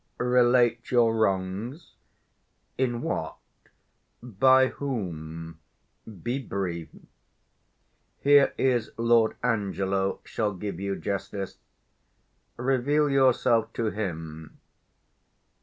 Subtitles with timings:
[0.17, 1.93] _Relate your wrongs;
[2.75, 3.37] in what?
[4.23, 5.59] by whom?
[6.23, 6.89] be brief.
[8.17, 11.59] Here is Lord Angelo shall give you justice:
[12.57, 14.57] Reveal yourself to him.